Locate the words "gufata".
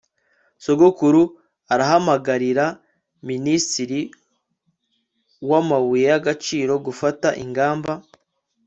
6.85-7.27